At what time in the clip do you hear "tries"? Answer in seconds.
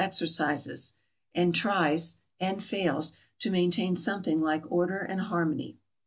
1.53-2.17